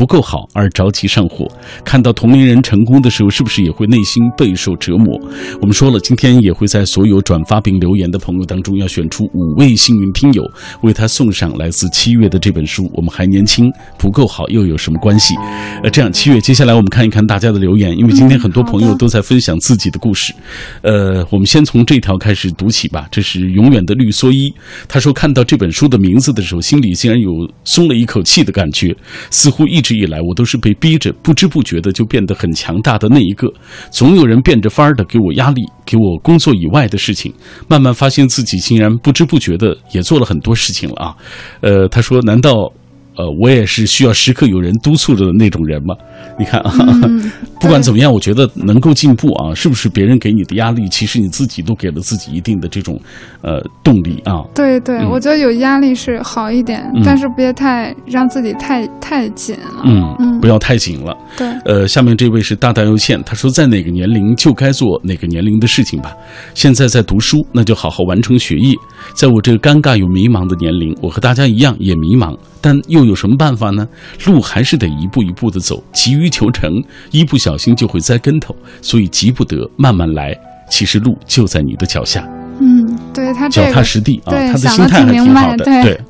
[0.00, 1.46] 不够好而着急上火，
[1.84, 5.20] 看到同龄人成功的时候，是不是也会内心备受折磨？
[5.60, 10.42] 我们说了，今天也会在所有转发并留言的朋友当中，要选出五位幸运听友，
[10.80, 12.90] 为他送上来自七月的这本书。
[12.94, 15.34] 我们还年轻，不够好又有什么关系？
[15.82, 20.32] 呃，这样，七月，接下来我们看一看大家的留言，因为今天很多朋友都在分享自己的故事。
[20.80, 23.06] 呃，我们先从这条开始读起吧。
[23.10, 24.50] 这是永远的绿蓑衣，
[24.88, 27.30] 他说看到这本书的名字的时候，心里竟然有
[27.64, 28.96] 松了一口气的感觉，
[29.30, 29.89] 似乎一直。
[29.90, 33.52] 直以来，我都是被逼着不知不觉的就变得很强大的那一个，
[33.90, 37.34] 总有人变着法儿的给我压力，给我工作以外的事情，
[37.66, 41.16] 慢慢发现自己竟然不知不觉的也做了很多事情了啊。
[41.60, 42.72] 呃，他说，难道？
[43.20, 45.94] 呃，我也是需要时刻有人督促着的那种人嘛。
[46.38, 46.72] 你看啊，
[47.60, 52.98] 不管怎么样，我觉得能够进步啊，是不是别人给你的压力，其实你自己都给了自己一定的这种
[53.42, 54.42] 呃动力啊。
[54.54, 59.82] 对对，我觉得有压力是好一点，但是别太让自己太太紧了。
[59.84, 61.14] 嗯嗯，不要太紧了。
[61.36, 61.46] 对。
[61.66, 66.12] 呃，下面这位是大大又欠，他说在哪个年龄就该做哪个年龄的事情吧。
[66.54, 68.74] 现在在读书，那就好好完成学业。
[69.14, 73.86] 在我这个尴尬又迷茫的年龄，我和大家一样也迷茫，但又有什么办法呢？
[74.24, 76.70] 路还是得一步一步的走，急于求成，
[77.10, 80.34] 一不小心就会栽跟头，所以急不得，慢慢来。
[80.70, 82.26] 其实路就在你的脚下。
[82.60, 85.64] 嗯，对他脚踏实地啊，他的心态还挺好的。
[85.64, 86.00] 对，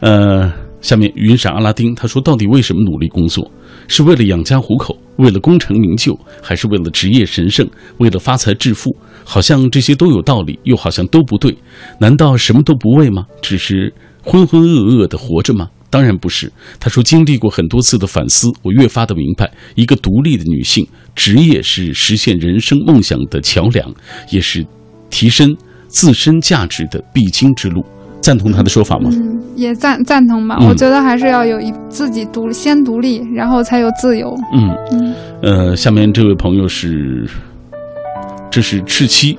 [0.00, 3.50] 呃，下面云闪阿拉丁他说，到底为什么努力工作？
[3.88, 8.96] 是为了养家糊口，为了功成名就，还是为了职业神圣，为了发财致富？
[9.22, 11.56] 好像这些都有道理，又好像都不对。
[12.00, 13.26] 难道什么都不为吗？
[13.42, 13.92] 只是
[14.22, 15.68] 浑浑噩噩的活着吗？
[15.96, 16.52] 当然不是。
[16.78, 23.90] 他说，经历过很多次的反思，我越发的明白，一个独立的女性，职业是实现人生梦想的桥梁，
[24.30, 24.62] 也是
[25.08, 25.56] 提升
[25.88, 27.82] 自身价值的必经之路。
[28.20, 29.08] 赞同他的说法吗？
[29.10, 30.58] 嗯，也赞赞同吧。
[30.68, 34.36] 我觉得还是要有一自己独先独立，然后才有自由。
[34.52, 35.14] 嗯嗯。
[35.42, 37.26] 呃，下面这位朋友是，
[38.50, 39.38] 这是赤七，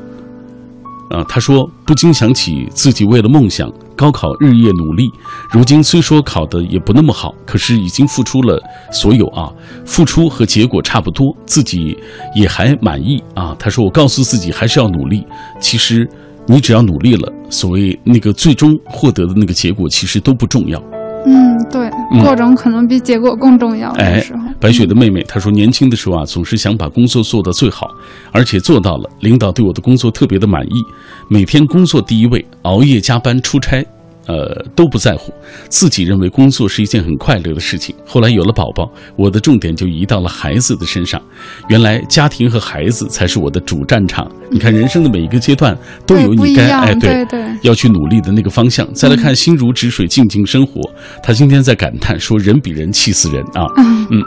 [1.10, 5.10] 啊，他说不禁想起自己为了梦想高考日夜努力，
[5.52, 9.52] 如今虽说考的也不那么好，可是已经付出了所有啊，
[9.86, 11.98] 付出和结果差不多，自己
[12.36, 13.56] 也还满意啊。
[13.58, 15.26] 他说我告诉自己还是要努力，
[15.60, 16.10] 其实。
[16.50, 20.82] 你只要努力了，所谓那个最终获得的那个结果，其实都不重要。
[21.30, 21.90] 嗯，对，
[22.22, 23.90] 过程可能比结果更重要。
[23.98, 24.24] 哎，
[24.62, 27.90] 白雪的妹妹她说，年轻的时候啊，总是想把工作做到最好，
[28.32, 29.10] 而且做到了。
[29.20, 30.84] 领导对我的工作特别的满意，
[31.28, 33.86] 每天工作第一位，熬夜加班出差，
[34.28, 35.34] 呃都不在乎，
[35.70, 37.96] 自己认为工作是一件很快乐的事情。
[38.06, 41.22] 后来有了宝宝，我的重点就移到了孩子的身上。
[41.70, 44.30] 原来家庭和孩子才是我的主战场。
[44.50, 48.88] 你看，人生的每一个阶段都有你该哎对对要去努力的那个方向。
[48.94, 50.82] 再来看心如止水，静静生活。
[51.22, 53.66] 他今天在感叹说：“人比人气死人啊！”
[54.10, 54.24] 嗯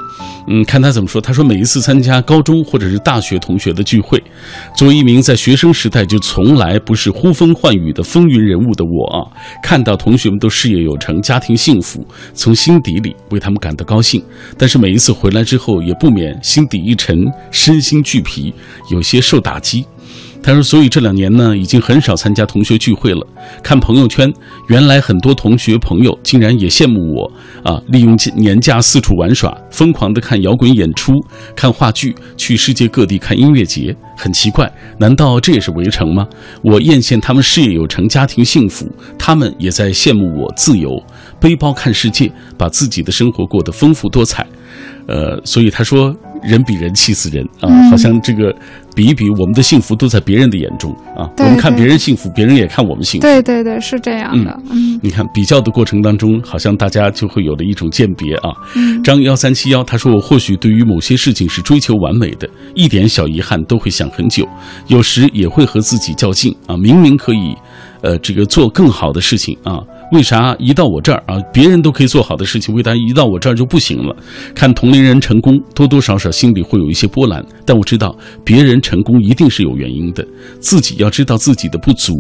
[0.49, 1.21] 嗯，看他怎么说。
[1.21, 4.23] 他说：“每一次参加高中或者是大学同学的聚会，
[4.77, 9.25] 作为一名在学生时代就从来不是呼风唤雨的风云人物的我啊，
[9.63, 14.23] 看到同学们都事业有成、家庭幸福，从心底里为他们感到高兴。
[14.57, 18.53] 但是每一次回来之后，也不免心底一沉，身心俱疲，
[18.91, 19.85] 有些受打击。”
[20.43, 23.27] 他说：“所以这两年呢，已经很少参加同学聚会了。
[23.63, 24.33] 看朋友圈，
[24.69, 27.31] 原来很多同学朋友竟然也羡慕我
[27.63, 27.81] 啊！
[27.89, 31.13] 利用年假四处玩耍，疯狂的看摇滚演出、
[31.55, 33.95] 看话剧，去世界各地看音乐节。
[34.17, 36.27] 很奇怪，难道这也是围城吗？
[36.63, 41.03] 我艳羡他们事业有成、家庭幸福，他们也在羡慕我自由，
[41.39, 44.47] 背包看世界，把自己的生活过得丰富多彩。
[45.07, 47.69] 呃，所以他说。”人比人气死人啊！
[47.91, 48.51] 好像这个
[49.01, 51.25] 比一比，我们的幸福都在别人的眼中啊。
[51.39, 53.27] 我们看别人幸福，别人也看我们幸福。
[53.27, 54.55] 对对对，是这样的。
[54.71, 58.51] 嗯，你看比较的过程当中，好像大家就会有了一种鉴别啊。
[58.75, 64.47] 嗯张幺三七幺他说：“我或许对于某些事情是追求完美的，一点小遗憾都会想很久，
[64.89, 66.77] 有时也会和自己较劲啊。
[66.77, 67.57] 明明可以，
[68.03, 69.81] 呃，这个做更好的事情啊。”
[70.13, 74.17] 为啥一到我这儿啊，别人都可以做好的事情，为啥一到我这儿就不行了？
[74.57, 77.45] 看同龄人成功，多多少少心里会有一些波澜。
[77.65, 80.27] 但我知道，别人成功一定是有原因的，
[80.59, 82.15] 自己要知道自己的不足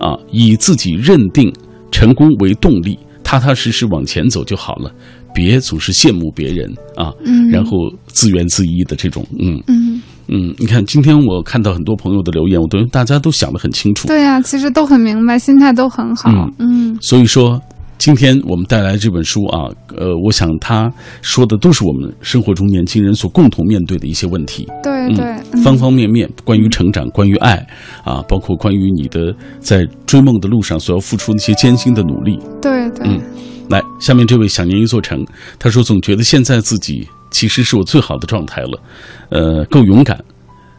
[0.00, 1.52] 啊，以自己认定
[1.92, 4.92] 成功为动力，踏踏实实往前走就好了，
[5.32, 7.12] 别总是羡慕别人啊，
[7.52, 7.76] 然后
[8.08, 9.95] 自怨自艾的这种，嗯嗯。
[10.28, 14.08] 嗯，你看，今天我看到很多朋友的留言，我都大家都想得很清楚。
[14.08, 16.30] 对呀，其实都很明白，心态都很好。
[16.58, 17.60] 嗯，所以说，
[17.96, 24.66] 今天我们带来这本书啊，呃，我想他说的都是我们生活中年轻人所共同面对的一些问题。
[24.82, 27.64] 对对，方方面面，关于成长，关于爱，
[28.04, 32.36] 啊，包括关于你的在追梦的路上所要付出那些艰辛的努力。
[32.60, 33.20] 对对，嗯，
[33.70, 35.24] 来，下面这位想念一座城，
[35.58, 37.06] 他说总觉得现在自己。
[37.36, 38.82] 其实是我最好的状态了，
[39.28, 40.18] 呃，够勇敢，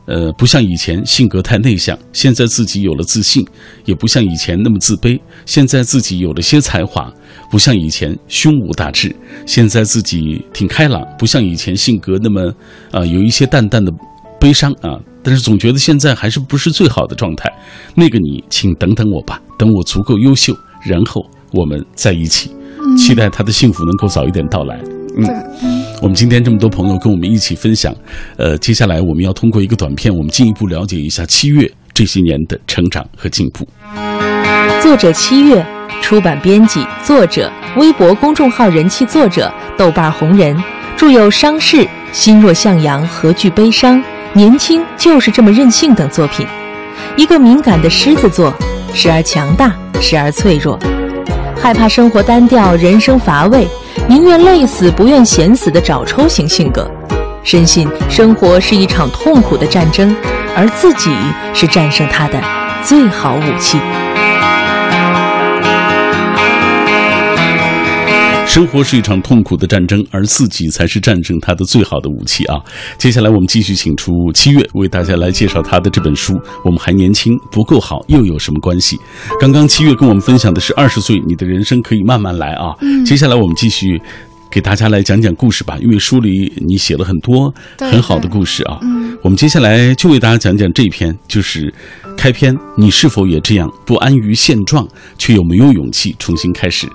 [0.08, 3.46] 呃，不像以前性格太内向，现在自己有了自信，
[3.86, 7.14] 也不像以前那么自卑，现在自己有了些才华，
[7.52, 9.16] 不像以前胸无大志，
[9.46, 12.52] 现在自己挺开朗，不像以前性格那么
[12.90, 13.92] 啊有一些淡淡的
[14.40, 17.54] 悲伤啊，但是总觉得现在还是不是最好的状态。
[17.94, 22.50] 那个你，请等等我吧，等我足够优秀，然后我们在一起，
[22.98, 24.97] 期待他的幸福能够早一点到来。
[25.18, 25.28] 嗯。
[26.02, 27.94] 我们今天这么多朋友跟我们一起分享，
[28.38, 33.68] 呃，接下来我们要通过一个短片，我们进一步了解一下七月这些年的成长和进步。
[34.82, 35.66] 作者七月，
[36.02, 40.56] 出版编辑、作者，微博公众号人气作者，豆瓣红人，
[40.96, 41.78] 著有《伤逝》
[42.14, 43.98] 《心若向阳》《何惧悲伤》
[44.34, 46.46] 《年轻就是这么任性》等作品。
[47.16, 48.54] 一个敏感的狮子座，
[48.94, 50.78] 时而强大，时而脆弱，
[51.68, 53.68] 害怕生活单调，人生乏味。
[54.08, 56.90] 宁愿累死，不愿闲死的找抽型性格，
[57.44, 60.16] 深信生活是一场痛苦的战争，
[60.56, 61.12] 而自己
[61.54, 62.42] 是战胜它的
[62.82, 63.78] 最好武器。
[68.58, 72.60] 生活是一场痛苦的战争，而自己才是战胜它的最好的武器啊！
[72.98, 76.34] 接下来我们继续请出七月为大家来介绍他的这本书。
[76.66, 78.98] 我们还年轻，不够好又有什么关系？
[79.40, 82.74] 刚刚七月跟我们分享的是二十岁，你的人生可以慢慢来啊！
[83.06, 84.02] 接下来我们继续
[84.50, 88.80] 给大家来讲讲故事吧，因为书里你写了很多很好的故事啊。
[89.22, 91.72] 我们接下来就为大家讲讲这一篇，就是
[92.18, 94.88] 开篇，你是否也这样不安于现状，
[95.20, 96.88] 却又没有勇气重新开始？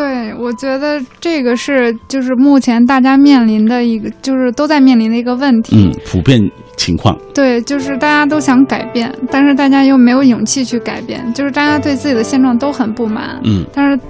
[0.00, 5.76] 对，我觉得这个是就是目前大家面临的一个，就是都在面临的一个问题。
[5.76, 6.40] 嗯，普遍
[6.74, 7.14] 情况。
[7.34, 13.38] 对，就是大家都想改变，但是大家又没有勇气去改变，就是大家对自己的现状都很不满。
[13.44, 14.00] 嗯，但是，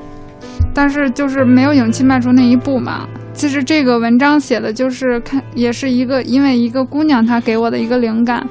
[0.72, 3.08] 但是就是没有勇气迈出那一步嘛。
[3.34, 8.46] 其实这个文章写的就是看，也是一个因为一个姑娘她给我的一个灵感。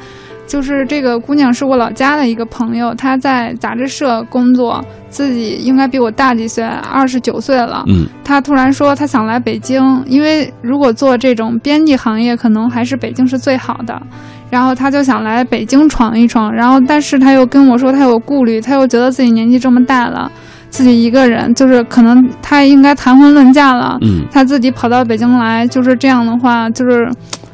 [0.50, 7.84] 就是这个姑娘是我老家的一个朋友，她在杂志社工作，自己应该比我大几岁，二十九岁了。
[7.88, 14.02] 嗯，她突然说她想来北京，因为如果做这种编辑行业，可能还是北京是最好的。
[14.50, 20.32] 然后她就想来北京闯一闯，然后但是她又跟我说她有顾虑，她又觉得自己年纪这么大了，
[20.72, 24.00] 自己一个人，就是可能她应该谈婚论嫁了。
[24.02, 27.08] 嗯，她自己跑到北京来，就是这样的话，就是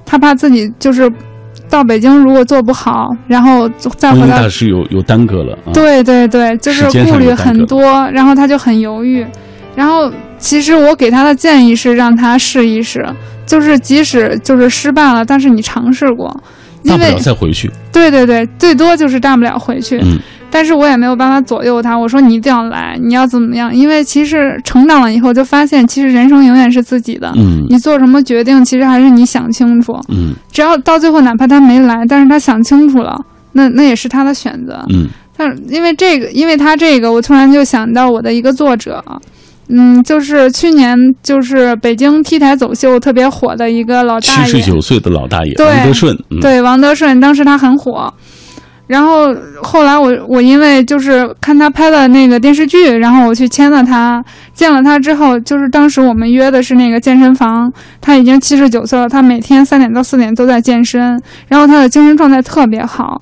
[0.06, 1.12] 她怕自己就是。
[1.69, 5.73] 到北京如果做不好，然后再回到婚姻大事有有耽搁了啊。
[5.73, 9.25] 对对对，就是顾虑很多，然后他就很犹豫。
[9.75, 13.06] 然后其实我给他的建议是让他试一试，
[13.45, 16.34] 就是即使就是失败了，但是你尝试过，
[16.84, 17.69] 因为大不了再回去。
[17.91, 19.99] 对对对，最多就是大不了回去。
[20.01, 20.17] 嗯
[20.50, 23.76] 但是我也没有办法左右他，我说你一定要来，你要怎么样？
[23.76, 27.32] 因为其实成长了以后就发现，其实人生永远是自己的。
[27.36, 30.00] 嗯你做什么决定，其实还是你想清楚。
[30.10, 33.20] 嗯只要到最后，哪怕他没来，但是他想清楚了，
[33.52, 34.82] 那那也是他的选择。
[34.94, 39.04] 嗯但因为这个，因为他这个，我突然就想到我的一个作者，
[39.68, 48.14] 嗯，就是去年就是北京 T 台走秀特别火的一个老大爷，七十九岁的老大爷王德顺，嗯，对王德顺，当时他很火。
[48.88, 63.21] 然后后来我我因为就是看他拍的那个电视剧，然后我去签了他，见了他之后，就是当时我们约的是那个健身房，他已经七十九岁了，他每天三点到四点都在健身，然后他的精神状态特别好。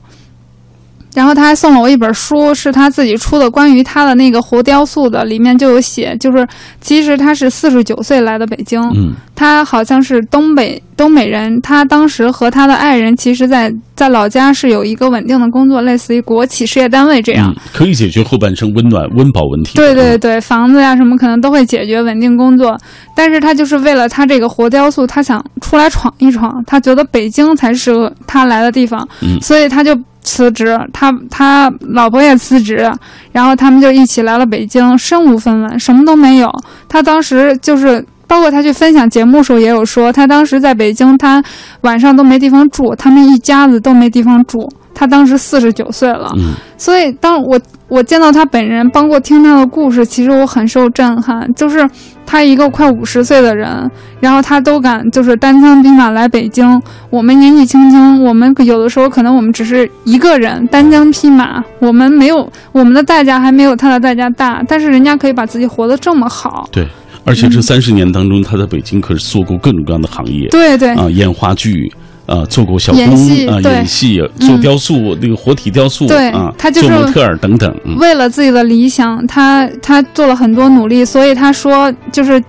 [1.13, 6.47] 然后他还送了我一本书，是他自己出的关于他的那个活雕塑的，里面就有写，就是
[6.81, 17.51] 其实他是四十九岁来的北京，嗯他好像是东北东北人，他当时和他的爱人，其实在在老家是有一个稳定的工作，类似于国企事业单位这样。
[17.51, 19.75] 嗯，可以解决后半生温暖温饱问题。
[19.75, 22.77] 对对嗯对，房子呀什么可能都会解决稳定工作，
[23.15, 27.91] 但是他就是为了他这个活雕塑，他想出来闯一闯，他觉得北京才是
[28.27, 32.91] 他来的地方，嗯所以他就辞职，他他老婆也辞职，
[33.31, 36.51] 然后他们就一起来了北京，身无分文，什么都没有。
[36.89, 38.05] 他当时就是。
[38.25, 41.43] 包括他去分享节目时候也有说，他当时在北京，他
[41.81, 44.67] 晚上都没地方住，他们一家子都没地方住。
[44.93, 51.49] 他当时四十九岁了，嗯所以当我我见到他本人，包括听他的故事，其实我很受震撼。
[51.55, 51.87] 就是
[52.25, 56.81] 他一个快五十岁的人，然后他都敢就是单枪匹马来北京。
[57.09, 66.67] 我们年纪轻轻，我们有的时候可能我们只是一个人单枪匹马，我们没有我们的代价还没有他的代价大，但是人家可以把自己活得这么好。
[66.71, 66.85] 对，
[67.23, 71.89] 而且这三十年当中，他在北京可是做过各种各样的行业，对对、啊，演话剧。
[72.25, 73.03] 啊，做过小工
[73.47, 82.43] 啊，演戏，做雕塑，那个活体雕塑对啊，他就是做模特儿等等，嗯为了自己的理想，他他做了很多努力，所以他说就是。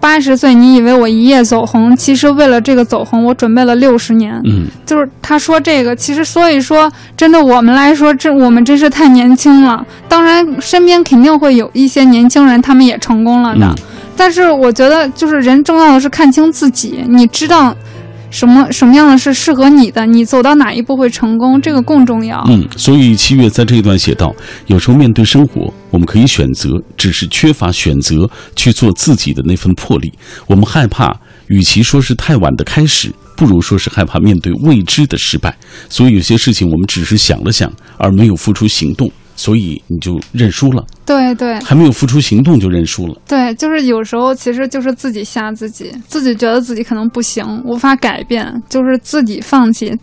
[0.00, 1.96] 八十岁，你以为我一夜走红？
[1.96, 4.38] 其实为了这个走红，我准备了六十年。
[4.44, 9.82] 嗯就是他说这个，其实所以说，真的我们来说，这我们真是太年轻了。
[10.06, 13.64] 当然，身边肯定会有一些年轻人，他们也成功了的。
[13.64, 13.74] 嗯
[14.14, 17.74] 但是我觉得，就是人重要的是看清自己，你知道
[18.34, 22.44] 什么什么样的是适合你的，你走到哪一步会成功，这个更重要。
[22.48, 24.34] 嗯，所以七月在这一段写道：
[24.66, 30.12] 有时候面对生活，我们可以选择，只是缺乏选择去做自己的那份魄力。
[30.48, 31.16] 我们害怕，
[31.46, 35.56] 与其说是太晚的开始，不如说是害怕面对未知的失败。
[35.88, 40.84] 所以有些事情我们只是想了想，而没有付出行动，所以你就认输了。
[41.06, 43.14] 对对还没有付出行动就认输了。
[43.28, 49.94] 对，就是有时候其实就是自己吓自己，自己觉得自己可能不行，无法改变，就是自己放弃，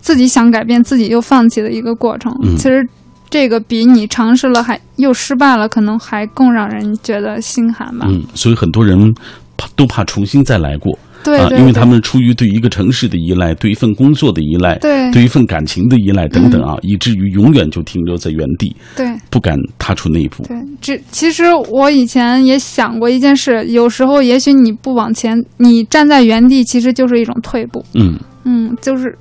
[0.00, 2.32] 自己想改变，自己又放弃的一个过程。
[2.42, 2.86] 嗯其实
[3.30, 8.06] 这个比你尝试了还又失败了，可能还更让人觉得心寒吧。
[8.10, 9.14] 嗯，所以很多人
[9.56, 10.98] 怕都怕重新再来过。
[11.38, 20.42] 啊，对因为他们出于对一个城市的依赖，对一份工作的依赖，对嗯对一份感情的依赖等等啊，以至于永远就停留在原地，对不敢踏出那一步。
[20.44, 27.84] 对，这其实我以前也想过一件事，有时候也许你不往前，你站在原地，其实就是一种退步。
[27.94, 29.16] 嗯，嗯，就是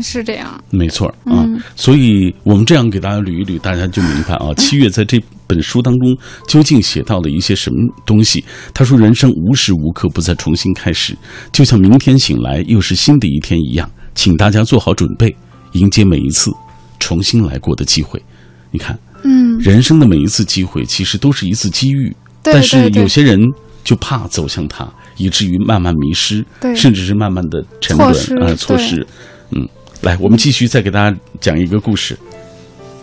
[0.00, 0.46] 是这样。
[0.70, 1.12] 没错。
[1.26, 8.44] 嗯所以我们这样给大家捋一捋，大家就明白啊， 七月在这本书当中究竟写到了一些什么东西。
[8.72, 11.16] 他说，人生无时无刻不在重新开始，
[11.50, 15.34] 就像明天醒来又是新的一天一样，请大家做好准备，
[15.72, 16.52] 迎接每一次
[17.00, 18.22] 重新来过的机会。
[18.70, 23.40] 你看，嗯，人生的每一次机会其实都是一次机遇，但是有些人
[23.82, 28.10] 就怕走向它，以至于慢慢迷失，对甚至是慢慢的沉沦
[28.42, 29.06] 啊、错失。
[29.52, 29.66] 嗯，
[30.02, 32.18] 来，我们继续再给大家讲一个故事，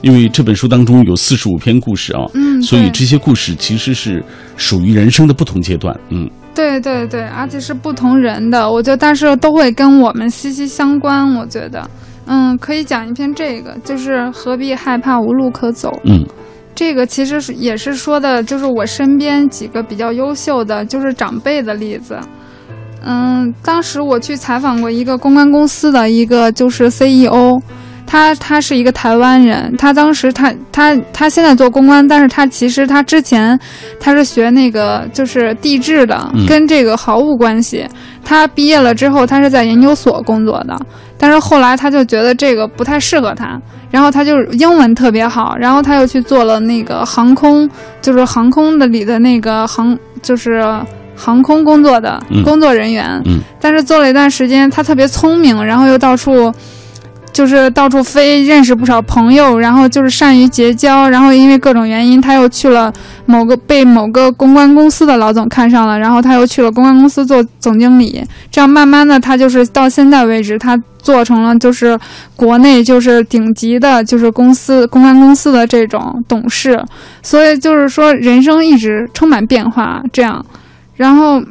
[0.06, 4.24] 因为这本书当中有四十五篇故事啊，嗯所以这些故事其实是
[4.56, 6.00] 属于人生的不同阶段。
[6.10, 11.34] 嗯对对对，而且是不同人的，我觉得，但是都会跟我们息息相关。
[11.34, 11.90] 我觉得，
[12.28, 15.92] 嗯，可以讲一篇这个，就是何必害怕无路可走。
[16.04, 16.24] 嗯
[16.76, 22.20] 这个其实是也是说的，就是我身边几个比较优秀的，就是长辈的例子。
[23.04, 27.60] 嗯，当时我去采访过一个公关公司的一个就是 CEO，
[28.08, 33.60] 他他是一个台湾人，他当时他他他现在做公关，但是他其实他之前
[34.00, 37.88] 他是学那个就是地质的，嗯跟这个毫无关系。
[38.24, 40.76] 他毕业了之后，他是在研究所工作的，
[41.18, 43.60] 但是后来他就觉得这个不太适合他，
[43.92, 47.70] 然后他就英文特别好，然后他又去做了那个航空，
[48.02, 50.64] 就是航空的里的那个航，就是
[51.16, 53.22] 航空工作的嗯工作人员。
[53.26, 56.54] 嗯但是做了一段时间，他特别聪明，然后又到处。
[57.36, 62.92] 就是到处飞，认识不少朋友，然后就是善于结交，然后因为各种原因，他又去了
[63.26, 72.00] 某个被某个公关公司的老总看上了，然后他又去了公关公司做总经理，这样慢慢的他就是到现在为止，他做成了就是
[72.38, 76.82] 国内就是顶级的，就是公司公关公司的这种董事，
[77.22, 80.46] 所以就是说人生一直充满变化，这样，
[80.96, 81.44] 然后。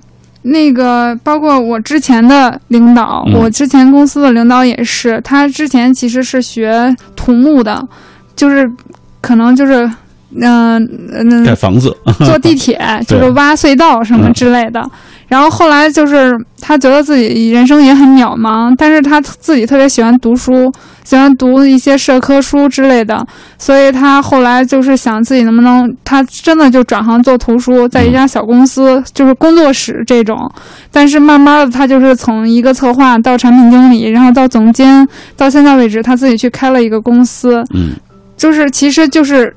[0.47, 3.35] 那个包括我之前的领导，嗯。
[3.35, 7.83] 我之前公司的领导也是，他之前其实是学土木的，
[8.37, 8.71] 就是
[9.21, 9.91] 可能就是
[10.37, 10.77] 嗯
[11.13, 12.79] 嗯、盖房子，坐地铁，
[13.09, 14.89] 就是挖隧道什么之类的。
[15.35, 20.73] 然后后来就是他觉得自己人生也很渺茫，但是他自己特别喜欢读书，
[21.03, 23.27] 喜欢读一些社科书之类的，
[23.59, 30.49] 所以他后来就是想自己能不能，他真的就转行做图书，在一家小公司，就是工作室这种。
[30.93, 35.05] 但是慢慢的，他就是从一个策划到产品经理，然后到总监，
[35.37, 37.65] 到现在为止，他自己去开了一个公司。
[37.75, 37.91] 嗯
[38.37, 39.55] 就是其实就是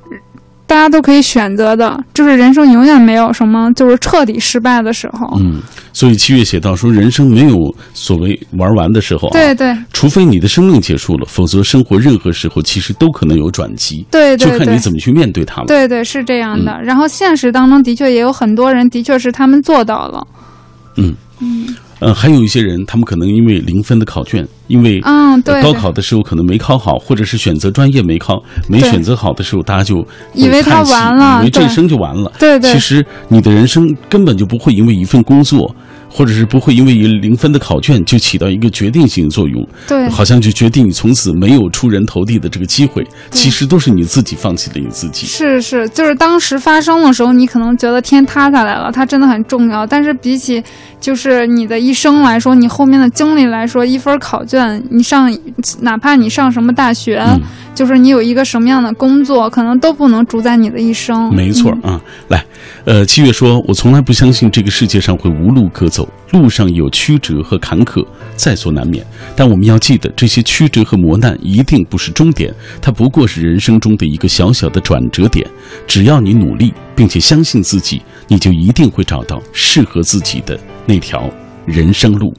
[0.67, 5.39] 大家都可以选择的，就是人生永远没有什么就是彻底失败的时候。
[5.39, 5.61] 嗯，
[5.93, 7.55] 所以七月写到说，人生没有
[7.93, 14.77] 所谓玩完的时候啊，对对除非你的生命结束了，否则生活任何时候其实都可能有转机，对对就看你对。
[14.79, 15.67] 怎么去面对它了。
[15.67, 16.73] 对对，是这样的。
[16.73, 20.27] 嗯然后现实当中的确也有很多人，的确是他们做到了。
[20.97, 25.63] 嗯嗯呃，还有一些人，他们可能因为零分的考卷，因为嗯，对对。
[25.63, 32.31] 高考的时候可能没考好，或者是选择专业没考没选择好的时候，大家就会以为他完了以为这一生就完了。
[32.37, 32.71] 对对。
[32.71, 35.75] 其实你的人生根本就不会因为一份工作，
[36.17, 43.05] 或者是不会因为一零分的考卷就起到一个决定性作用，对好像就决定你从此没有出人头地的这个机会。
[43.29, 45.27] 其实都是你自己放弃了你自己。
[45.27, 49.85] 是是，就是当时发生的时候，你可能觉得天塌下来了，它真的很重要。
[49.85, 50.63] 但是比起
[50.99, 55.31] 就是你的一生来说，你后面的经历来说，一分考卷，你上
[55.81, 57.39] 哪怕你上什么大学，嗯
[57.75, 61.31] 就是你有一个什么样的工作，可能都不能主宰你的一生。
[61.31, 62.43] 没错嗯啊，来，
[62.85, 68.05] 呃，七月说，我从来不相信这个世界上会无路可走，路上有曲折和坎坷，
[68.35, 69.05] 在所难免。
[69.35, 75.47] 但我们要记得，这些曲折和磨难一定不是终点，它不过是人生中的一个小小的转折点。
[75.87, 81.29] 只要你努力，并且相信自己，你就一定会找到适合自己的那条
[81.65, 82.33] 人生路。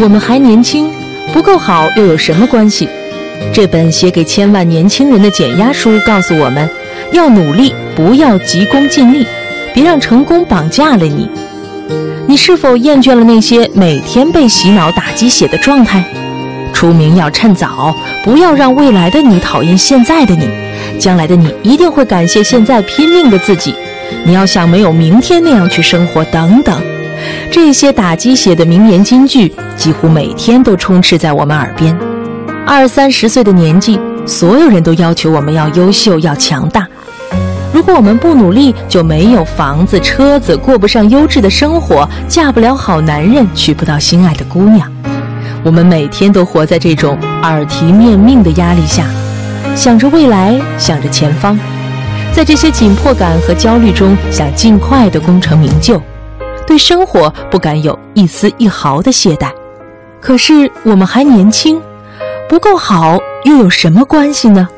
[0.00, 0.90] 我们还年轻，
[1.32, 2.88] 不够好又有什么关系？
[3.52, 6.68] 这本写给千万年轻人的减压书告诉我们，
[7.12, 9.26] 要努力，不要急功近利，
[9.74, 11.28] 别让成功绑架了你。
[12.26, 16.02] 你是否厌倦了那些每天被洗脑打鸡血的状态？
[16.72, 17.94] 出名要趁早，
[18.24, 20.48] 不要让未来的你讨厌现在的你，
[20.98, 23.74] 将来的你一定会感谢现在拼命的自己。
[24.24, 26.80] 你要像没有明天那样去生活，等等。
[27.50, 31.96] 这些打鸡血的名言金句，几乎每天都充斥在我们耳边。
[32.66, 36.86] 二三十岁的年纪，所有人都要求我们要优秀、要强大。
[37.82, 44.88] 如果我们不努力，就没有房子、车子，过不上优质的生活，嫁不了好男人，娶不到心爱的姑娘。
[45.64, 49.04] 我们每天都活在这种耳提面命的压力下，
[49.74, 51.58] 想着未来，想着前方，
[52.32, 56.00] 在这些紧迫感和焦虑中，想尽快的功成名就。
[56.64, 59.50] 对生活不敢有一丝一毫的懈怠。
[60.20, 61.80] 可是我们还年轻，
[62.48, 64.68] 不够好又有什么关系呢？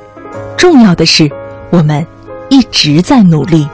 [0.57, 1.31] 重要的是，
[1.69, 2.07] 我们
[2.55, 3.67] 一直在努力。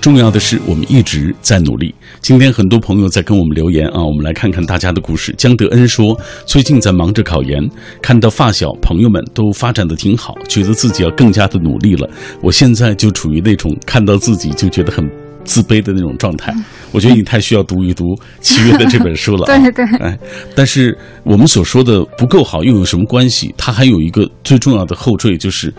[0.00, 1.92] 重要的是，我们一直在努力。
[2.20, 5.34] 今天很多朋友在跟我们留言啊，我们来看看大家的故事。
[5.36, 7.60] 江德恩说，最近在忙着考研，
[8.00, 12.08] 看到发小朋友们都发展的挺好，觉得自己要更加的努力了。
[12.40, 15.04] 我现在就处于那种看到自己就觉得很
[15.44, 16.54] 自卑的那种状态。
[16.92, 18.04] 我觉得你太需要读一读
[18.40, 19.58] 七月的这本书了、啊。
[19.58, 20.16] 对对哎，
[20.54, 23.52] 但是我们所说的不够好又有什么关系？
[23.58, 25.74] 它还有一个最重要的后缀，就是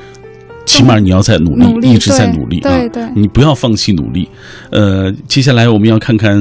[0.69, 2.69] 起码你要在努力，努力一直在努力啊。
[2.69, 4.29] 对对你不要放弃努力。
[4.69, 6.39] 呃，接下来我们要看看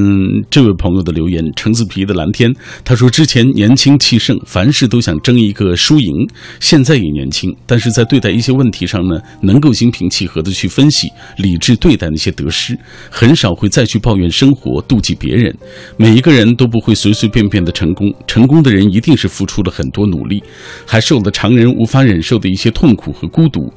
[0.51, 2.53] 这位朋友的留言，橙子皮的蓝天，
[2.85, 6.29] 他说之前年轻气盛，凡事都想争一个输赢，
[6.61, 11.09] 现在也年轻，但是在对待一些问题上呢，能够心平气和的去分析，
[11.39, 15.57] 理智对待那些得失，很少会再去抱怨生活，妒忌别人。
[15.97, 20.43] 每一个人都不会随随便便的成功，成功的人一定是付出了很多努力，
[20.87, 23.73] 还受了常人无法忍受的一些痛苦和孤独。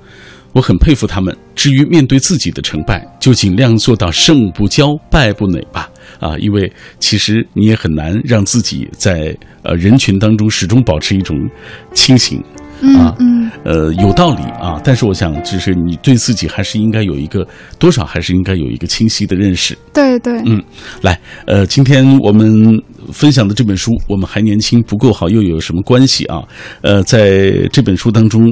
[0.53, 5.89] 我很佩服他们，至于面对自己的成败，就尽量做到胜不骄，败不馁吧。
[6.19, 11.37] 啊，因为其实你也很难让自己在呃人群当中始终保持一种
[11.93, 12.43] 清醒。
[12.97, 17.47] 啊，嗯，呃，有道理啊，但是我想，就是你对自己还是应该有一个
[17.77, 19.77] 多少，还是应该有一个清晰的认识。
[19.93, 20.59] 对对，嗯，
[21.03, 22.75] 来，呃，今天我们
[23.13, 26.41] 分享的这本书，我们还年轻不够好，又有什么关系啊？
[26.81, 28.51] 呃，在这本书当中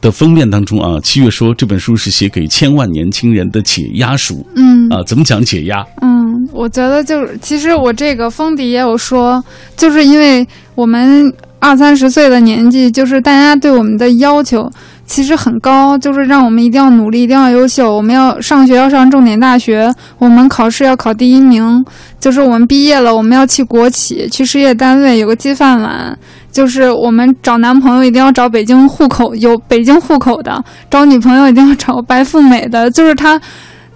[0.00, 4.46] 的封面当中啊，七月说这本书是写给千万年轻人的解压书。
[4.56, 5.84] 嗯啊，怎么讲解压？
[6.02, 9.42] 嗯，我觉得就是，其实我这个封底也有说，
[9.76, 11.32] 就是因为我们。
[11.62, 14.66] 二三十岁的年纪，就是大家对我们的要求
[15.04, 17.94] 其实很高，就是让我们一定要努力，一定要优秀。
[17.94, 21.84] 我们要上学，要上重点大学，我们考试要考第一名。
[22.18, 26.18] 就是我们毕业了，我们要去国企，去事业单位有个金饭碗。
[26.50, 32.90] 就是我们找男朋友一定要找北京户口有北京户口的，找女朋友一定要找白富美的。
[32.90, 33.40] 就是他。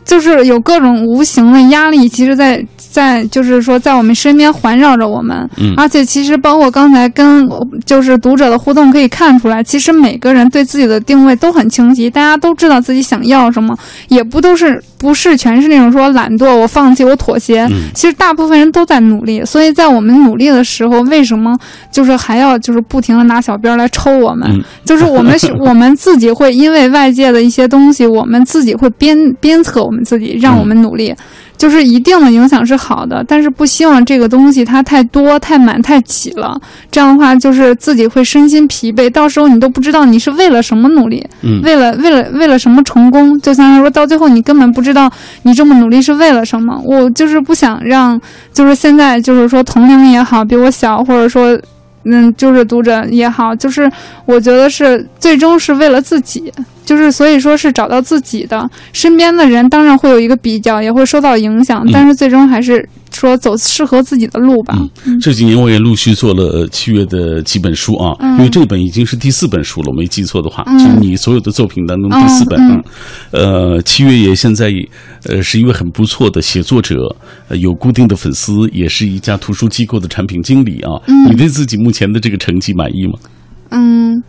[0.06, 5.48] 就是有各种无形的压力，其实，在在就是说，在我们身边环绕着我们。
[5.56, 7.48] 嗯，而且其实包括刚才跟
[7.86, 13.74] 就是读者的互动可以看出来，其实每个人对自己的定位都很清晰，大家都知道自己想要什么，
[14.08, 17.60] 也不都是不是全是那种说懒惰，我放弃，我妥协。
[17.70, 21.56] 嗯，其实大部分人都在努力，所以在我们努力的时候，为什么
[21.92, 24.64] 就是还要就是不停的拿小鞭来抽我们？
[24.84, 29.94] 就是我们 我们自己会因为外界的一些东西，我们自己会鞭鞭策我。
[29.94, 31.14] 我们自己让我们努力，
[31.64, 36.60] 就是一定的影响是好的，但是不希望这个东西它太多、太满、太挤了。
[36.90, 43.40] 这样的话，就是自己会身心疲惫，到时候你都不知道你是为了什么努力，嗯，为了为了为了什么成功？
[43.40, 45.10] 就像说到最后，你根本不知道
[45.44, 46.78] 你这么努力是为了什么。
[46.84, 48.20] 我就是不想让，
[48.52, 51.58] 就是现在就是说同龄也好，比我小，或者说。
[52.06, 53.90] 嗯，就是读者也好，就是
[54.26, 56.52] 我觉得是最终是为了自己，
[56.84, 62.88] 就是所以说是找到自己的身边的人，当然会有一个比较，也会受到影响，但是最终还是。
[63.14, 64.76] 说走适合自己的路吧。
[65.20, 72.60] 这几年我也陆续做了七月的几本书啊，因为这本已经是第四本书了，我没记错的话，就你所有的作品当中第四本。
[73.30, 74.68] 呃，七月也现在
[75.26, 76.96] 呃是一位很不错的写作者，
[77.50, 80.90] 有固定的粉丝，也是一家图书机构的产品经理啊。
[81.28, 83.12] 你对自己目前的这个成绩满意吗？
[83.70, 84.20] 嗯，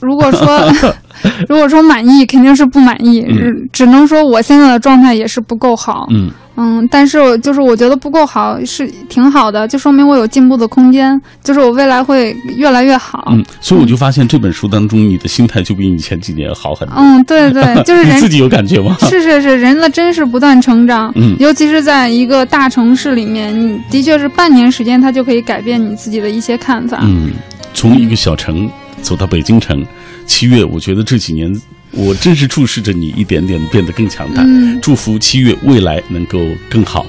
[0.00, 0.60] 如果说
[1.48, 3.24] 如果说满意，肯定是不满意，
[3.72, 6.06] 只能说我现在的状态也是不够好。
[6.10, 6.30] 嗯。
[6.56, 13.26] 嗯，但是就是我觉得不够好是挺好的，就说明我有进步的空间，就是我未来会越来越好。
[13.32, 16.94] 嗯，所以我就发现这本书当中，你的心态就比你前几年好很多。
[16.96, 18.96] 嗯，对对， 就是人自己有感觉吗？
[19.10, 21.12] 是是是，人的真是不断成长。
[21.16, 27.00] 嗯，尤其是在一个大城市里面，你的确是半年时间，它就可以改变你自己的一些看法。
[27.02, 27.32] 嗯，
[27.74, 28.70] 从一个小城
[29.04, 29.86] 走到北京城，
[30.26, 31.54] 七月，我觉得这几年。
[31.96, 34.44] 我真是注视着你，一点点变得更强大。
[34.82, 37.06] 祝福七月未来能够更好。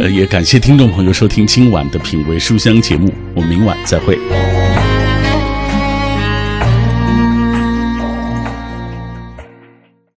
[0.00, 4.18] 呃，也感谢听众朋友收听今晚的品味书香节目，我们明晚再会。